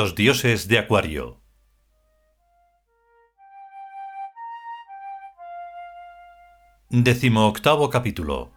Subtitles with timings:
[0.00, 1.42] Los dioses de Acuario.
[6.88, 8.50] Décimo octavo capítulo.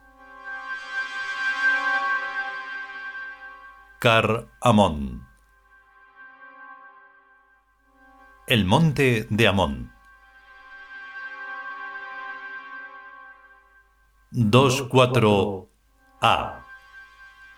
[4.00, 5.28] Car Amón.
[8.48, 9.91] El monte de Amón.
[14.32, 15.68] Dos cuatro
[16.22, 16.66] A.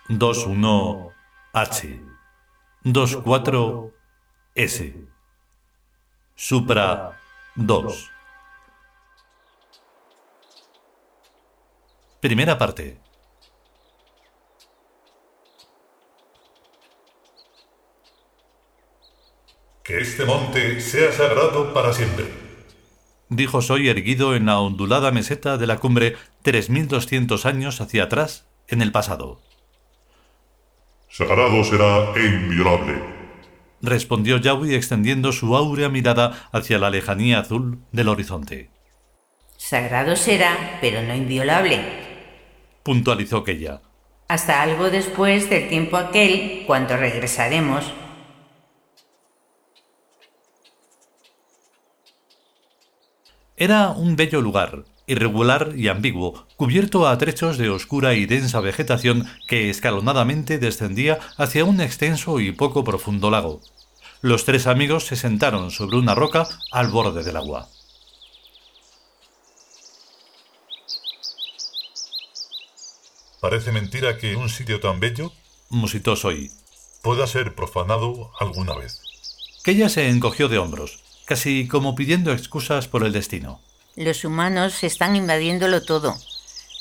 [0.10, 1.12] Dos uno
[1.54, 2.15] H.
[2.86, 3.92] 24S
[6.36, 7.20] Supra
[7.56, 8.12] 2
[12.22, 13.00] Primera parte
[19.84, 22.26] Que este monte sea sagrado para siempre.
[23.30, 28.84] Dijo Soy erguido en la ondulada meseta de la cumbre 3200 años hacia atrás en
[28.84, 29.45] el pasado.
[31.18, 33.02] Sagrado será e inviolable.
[33.82, 38.70] Respondió Yahweh extendiendo su áurea mirada hacia la lejanía azul del horizonte.
[39.56, 41.80] Sagrado será, pero no inviolable.
[42.84, 43.80] Puntualizó Keya.
[44.28, 47.86] Hasta algo después del tiempo aquel, cuando regresaremos.
[53.56, 59.28] Era un bello lugar, irregular y ambiguo, cubierto a trechos de oscura y densa vegetación
[59.48, 63.62] que escalonadamente descendía hacia un extenso y poco profundo lago.
[64.22, 67.70] Los tres amigos se sentaron sobre una roca al borde del agua.
[73.40, 75.32] Parece mentira que un sitio tan bello,
[75.70, 76.50] musitó Soy,
[77.04, 79.00] pueda ser profanado alguna vez.
[79.68, 83.62] ella se encogió de hombros, casi como pidiendo excusas por el destino.
[83.96, 86.18] Los humanos están invadiéndolo todo.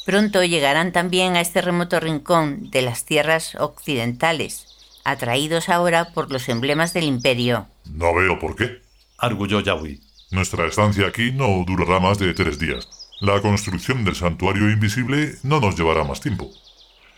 [0.04, 4.66] Pronto llegarán también a este remoto rincón de las tierras occidentales,
[5.04, 7.68] atraídos ahora por los emblemas del imperio.
[7.84, 8.82] No veo por qué,
[9.16, 10.00] arguyó Yahweh.
[10.32, 12.88] Nuestra estancia aquí no durará más de tres días.
[13.20, 16.50] La construcción del santuario invisible no nos llevará más tiempo.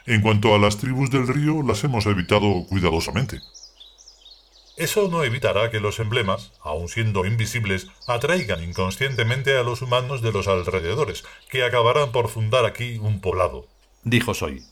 [0.05, 3.41] En cuanto a las tribus del río, las hemos evitado cuidadosamente.
[4.77, 10.33] Eso no evitará que los emblemas, aun siendo invisibles, atraigan inconscientemente a los humanos de
[10.33, 13.69] los alrededores, que acabarán por fundar aquí un poblado.
[14.05, 14.63] Dijo Soy.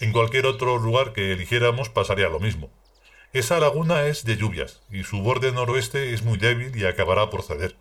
[0.00, 2.70] En cualquier otro lugar que eligiéramos pasaría lo mismo.
[3.34, 7.42] Esa laguna es de lluvias, y su borde noroeste es muy débil y acabará por
[7.42, 7.76] ceder.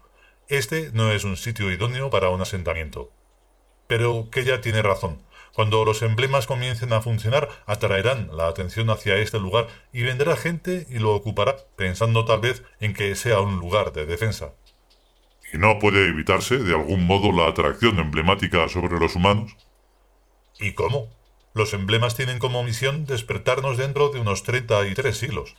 [0.50, 3.10] Este no es un sitio idóneo para un asentamiento.
[3.88, 5.22] Pero que ya tiene razón.
[5.54, 10.88] Cuando los emblemas comiencen a funcionar, atraerán la atención hacia este lugar y vendrá gente
[10.90, 14.54] y lo ocupará, pensando tal vez en que sea un lugar de defensa.
[15.54, 19.56] ¿Y no puede evitarse de algún modo la atracción emblemática sobre los humanos?
[20.60, 21.10] ¿Y cómo?
[21.54, 25.56] Los emblemas tienen como misión despertarnos dentro de unos treinta y tres siglos.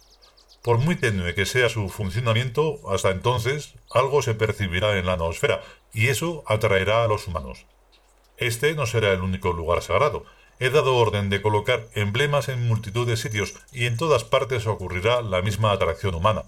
[0.64, 5.62] Por muy tenue que sea su funcionamiento, hasta entonces algo se percibirá en la noosfera,
[5.92, 7.66] y eso atraerá a los humanos.
[8.36, 10.24] Este no será el único lugar sagrado.
[10.58, 15.22] He dado orden de colocar emblemas en multitud de sitios y en todas partes ocurrirá
[15.22, 16.44] la misma atracción humana.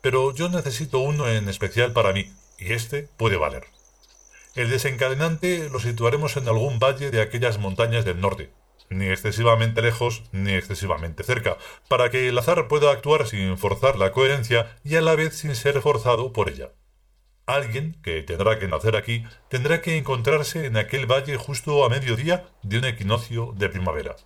[0.00, 3.64] Pero yo necesito uno en especial para mí, y este puede valer.
[4.54, 8.50] El desencadenante lo situaremos en algún valle de aquellas montañas del norte,
[8.90, 11.58] ni excesivamente lejos ni excesivamente cerca,
[11.88, 15.54] para que el azar pueda actuar sin forzar la coherencia y a la vez sin
[15.54, 16.70] ser forzado por ella.
[17.48, 22.44] Alguien que tendrá que nacer aquí tendrá que encontrarse en aquel valle justo a mediodía
[22.62, 24.16] de un equinoccio de primavera.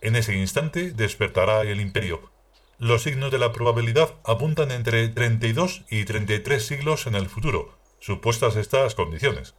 [0.00, 2.32] En ese instante despertará el imperio.
[2.78, 8.56] Los signos de la probabilidad apuntan entre 32 y 33 siglos en el futuro, supuestas
[8.56, 9.54] estas condiciones.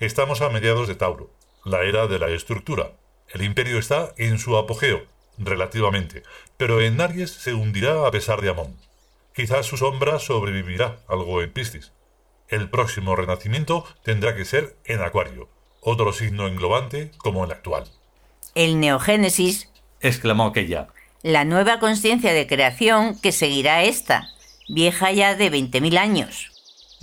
[0.00, 1.30] Estamos a mediados de Tauro,
[1.64, 2.90] la era de la estructura.
[3.28, 5.06] El imperio está en su apogeo,
[5.38, 6.24] relativamente,
[6.56, 8.76] pero en Aries se hundirá a pesar de Amón.
[9.32, 11.92] Quizás su sombra sobrevivirá algo en Piscis.
[12.50, 15.48] El próximo renacimiento tendrá que ser en Acuario,
[15.80, 17.84] otro signo englobante como el actual.
[18.56, 19.70] El neogénesis,
[20.00, 20.88] exclamó aquella.
[21.22, 24.30] La nueva conciencia de creación que seguirá esta,
[24.68, 26.50] vieja ya de 20.000 años.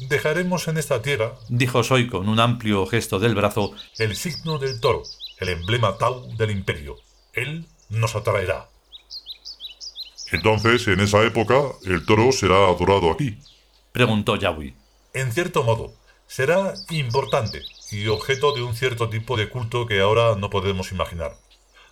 [0.10, 4.82] Dejaremos en esta tierra, dijo Soy con un amplio gesto del brazo, el signo del
[4.82, 5.04] toro,
[5.40, 6.98] el emblema Tau del imperio.
[7.34, 8.68] Él nos atraerá.
[10.34, 11.56] Entonces, en esa época,
[11.86, 13.38] el toro será adorado aquí.
[13.94, 14.77] Preguntó Yahweh
[15.14, 15.94] en cierto modo,
[16.28, 17.62] será importante
[17.92, 21.38] y objeto de un cierto tipo de culto que ahora no podemos imaginar.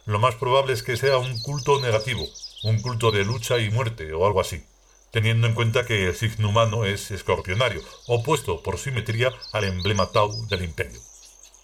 [0.05, 2.27] Lo más probable es que sea un culto negativo,
[2.63, 4.63] un culto de lucha y muerte o algo así,
[5.11, 10.47] teniendo en cuenta que el signo humano es escorpionario, opuesto por simetría al emblema Tau
[10.47, 10.99] del imperio.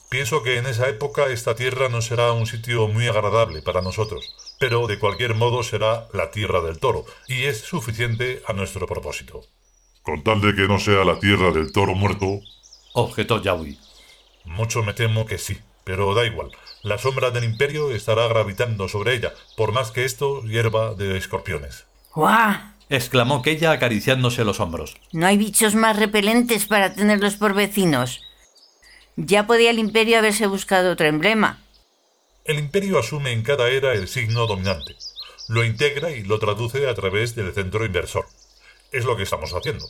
[0.10, 4.36] Pienso que en esa época esta tierra no será un sitio muy agradable para nosotros,
[4.60, 9.42] pero de cualquier modo será la tierra del toro, y es suficiente a nuestro propósito.
[10.12, 12.42] Con tal de que no sea la tierra del toro muerto,
[12.92, 13.80] objetó Yawi.
[14.44, 16.52] Mucho me temo que sí, pero da igual.
[16.84, 21.86] La sombra del imperio estará gravitando sobre ella, por más que esto hierva de escorpiones.
[22.14, 22.58] ¡Guau!
[22.90, 24.98] exclamó Kella acariciándose los hombros.
[25.14, 28.20] No hay bichos más repelentes para tenerlos por vecinos.
[29.16, 31.62] Ya podía el imperio haberse buscado otro emblema.
[32.44, 34.94] El imperio asume en cada era el signo dominante.
[35.48, 38.26] Lo integra y lo traduce a través del centro inversor.
[38.92, 39.90] Es lo que estamos haciendo.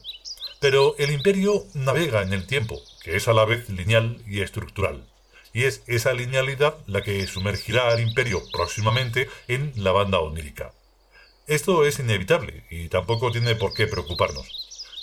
[0.60, 5.08] Pero el imperio navega en el tiempo, que es a la vez lineal y estructural.
[5.54, 10.72] Y es esa linealidad la que sumergirá al imperio próximamente en la banda onírica.
[11.48, 14.48] Esto es inevitable y tampoco tiene por qué preocuparnos.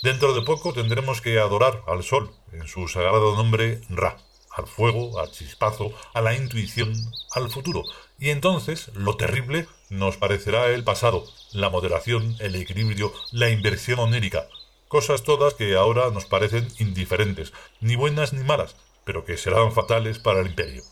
[0.01, 4.17] Dentro de poco tendremos que adorar al sol en su sagrado nombre Ra,
[4.49, 6.93] al fuego, al chispazo, a la intuición,
[7.31, 7.83] al futuro.
[8.17, 14.47] Y entonces lo terrible nos parecerá el pasado, la moderación, el equilibrio, la inversión onírica,
[14.87, 20.19] cosas todas que ahora nos parecen indiferentes, ni buenas ni malas, pero que serán fatales
[20.19, 20.83] para el imperio.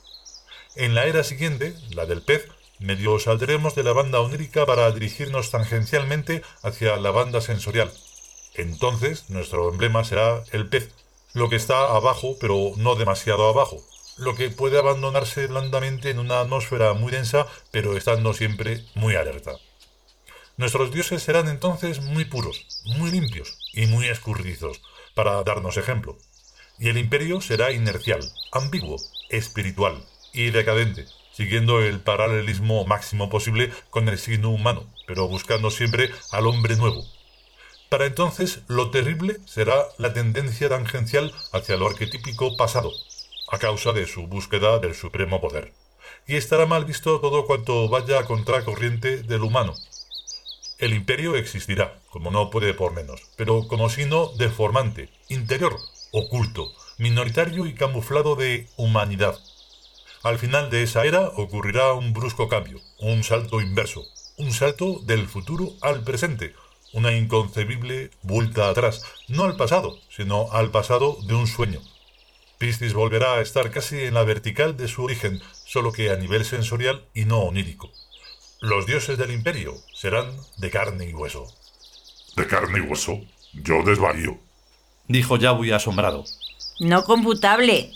[0.76, 2.48] En la era siguiente, la del pez,
[2.80, 7.92] medio saldremos de la banda onírica para dirigirnos tangencialmente hacia la banda sensorial.
[8.56, 10.94] Entonces nuestro emblema será el pez,
[11.34, 13.84] lo que está abajo pero no demasiado abajo,
[14.18, 19.54] lo que puede abandonarse blandamente en una atmósfera muy densa pero estando siempre muy alerta.
[20.58, 22.66] Nuestros dioses serán entonces muy puros,
[22.98, 24.82] muy limpios y muy escurridizos,
[25.14, 26.18] para darnos ejemplo.
[26.80, 28.22] Y el imperio será inercial,
[28.52, 28.98] ambiguo,
[29.30, 30.04] espiritual
[30.34, 36.48] y decadente, siguiendo el paralelismo máximo posible con el signo humano, pero buscando siempre al
[36.48, 37.06] hombre nuevo.
[37.90, 42.92] Para entonces lo terrible será la tendencia tangencial hacia lo arquetípico pasado,
[43.52, 45.74] a causa de su búsqueda del supremo poder.
[46.28, 49.76] Y estará mal visto todo cuanto vaya a contracorriente del humano,
[50.80, 55.76] el imperio existirá, como no puede por menos, pero como signo deformante, interior,
[56.12, 59.40] oculto, minoritario y camuflado de humanidad.
[60.22, 64.06] Al final de esa era ocurrirá un brusco cambio, un salto inverso,
[64.38, 66.54] un salto del futuro al presente,
[66.94, 71.82] una inconcebible vuelta atrás, no al pasado, sino al pasado de un sueño.
[72.58, 76.44] Piscis volverá a estar casi en la vertical de su origen, solo que a nivel
[76.44, 77.92] sensorial y no onírico.
[78.62, 81.46] Los dioses del imperio serán de carne y hueso.
[82.36, 83.22] ¿De carne y hueso?
[83.54, 84.40] Yo desvarío.
[85.08, 86.26] Dijo Yahweh asombrado.
[86.80, 87.92] No computable.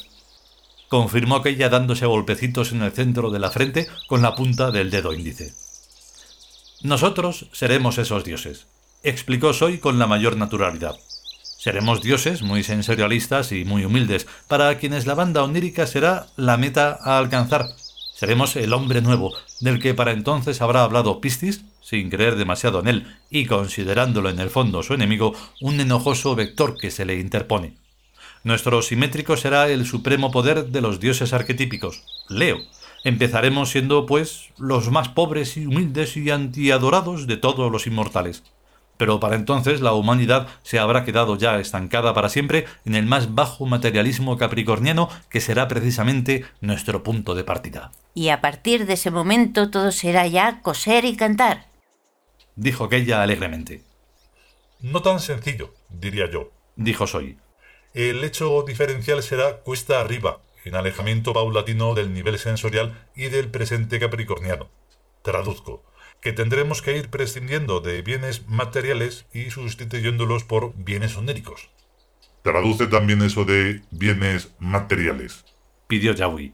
[0.88, 5.14] Confirmó aquella dándose golpecitos en el centro de la frente con la punta del dedo
[5.14, 5.54] índice.
[6.84, 8.68] Nosotros seremos esos dioses,
[9.04, 10.96] explicó Soy con la mayor naturalidad.
[11.62, 16.98] Seremos dioses muy sensorialistas y muy humildes, para quienes la banda onírica será la meta
[17.00, 17.68] a alcanzar,
[18.16, 22.88] Seremos el hombre nuevo, del que para entonces habrá hablado Pistis, sin creer demasiado en
[22.88, 27.78] él y considerándolo en el fondo su enemigo, un enojoso vector que se le interpone.
[28.44, 32.58] Nuestro simétrico será el supremo poder de los dioses arquetípicos, Leo.
[33.04, 38.42] Empezaremos siendo, pues, los más pobres y humildes y antiadorados de todos los inmortales
[39.02, 43.34] pero para entonces la humanidad se habrá quedado ya estancada para siempre en el más
[43.34, 47.92] bajo materialismo capricorniano que será precisamente nuestro punto de partida.
[48.14, 51.66] Y a partir de ese momento todo será ya coser y cantar.
[52.56, 53.82] Dijo aquella alegremente.
[54.82, 56.52] No tan sencillo, diría yo.
[56.76, 57.40] Dijo Soy.
[57.96, 64.00] El hecho diferencial será cuesta arriba, en alejamiento paulatino del nivel sensorial y del presente
[64.00, 64.70] capricorniano.
[65.24, 65.82] Traduzco
[66.22, 71.70] que tendremos que ir prescindiendo de bienes materiales y sustituyéndolos por bienes onéricos.
[72.44, 75.44] Traduce también eso de bienes materiales.
[75.88, 76.54] Pidió Yahweh.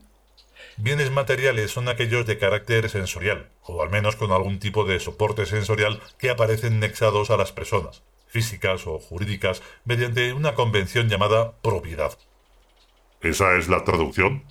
[0.78, 5.46] Bienes materiales son aquellos de carácter sensorial, o al menos con algún tipo de soporte
[5.46, 12.18] sensorial que aparecen nexados a las personas, físicas o jurídicas, mediante una convención llamada propiedad.
[13.22, 14.44] ¿Esa es la traducción?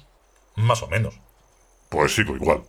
[0.57, 1.19] Más o menos.
[1.89, 2.65] Pues sigo igual.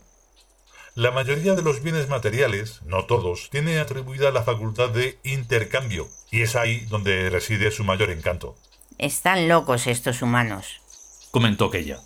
[0.98, 6.42] La mayoría de los bienes materiales, no todos, tiene atribuida la facultad de intercambio, y
[6.42, 8.56] es ahí donde reside su mayor encanto.
[8.98, 10.82] Están locos estos humanos,
[11.30, 12.00] comentó Keya.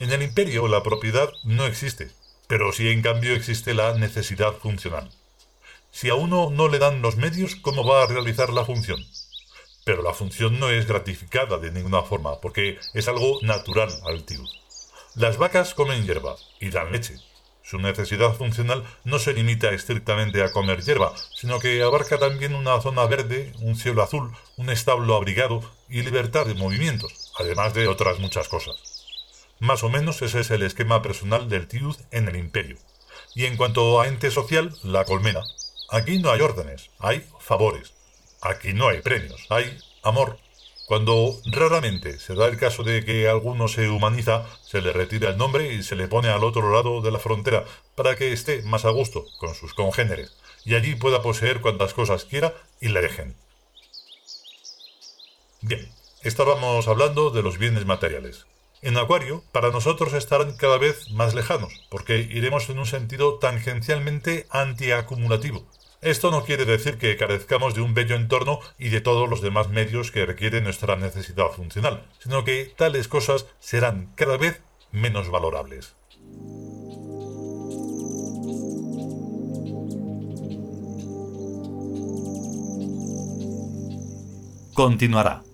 [0.00, 2.10] En el imperio la propiedad no existe,
[2.48, 5.12] pero sí en cambio existe la necesidad funcional.
[5.92, 8.98] Si a uno no le dan los medios, ¿cómo va a realizar la función?
[9.84, 14.42] Pero la función no es gratificada de ninguna forma, porque es algo natural al tío.
[15.14, 17.20] Las vacas comen hierba y dan leche,
[17.68, 22.80] su necesidad funcional no se limita estrictamente a comer hierba, sino que abarca también una
[22.80, 28.20] zona verde, un cielo azul, un establo abrigado y libertad de movimientos, además de otras
[28.20, 29.04] muchas cosas.
[29.60, 32.78] Más o menos ese es el esquema personal del Tiud en el imperio.
[33.34, 35.42] Y en cuanto a ente social, la colmena.
[35.90, 37.92] Aquí no hay órdenes, hay favores.
[38.40, 40.38] Aquí no hay premios, hay amor.
[40.88, 45.36] Cuando raramente se da el caso de que alguno se humaniza, se le retira el
[45.36, 48.86] nombre y se le pone al otro lado de la frontera para que esté más
[48.86, 53.36] a gusto con sus congéneres y allí pueda poseer cuantas cosas quiera y le dejen.
[55.60, 55.92] Bien,
[56.22, 58.46] estábamos hablando de los bienes materiales.
[58.80, 64.46] En Acuario, para nosotros estarán cada vez más lejanos, porque iremos en un sentido tangencialmente
[64.48, 65.66] antiacumulativo.
[66.00, 69.68] Esto no quiere decir que carezcamos de un bello entorno y de todos los demás
[69.68, 74.62] medios que requiere nuestra necesidad funcional, sino que tales cosas serán cada vez
[74.92, 75.96] menos valorables.
[84.74, 85.47] Continuará.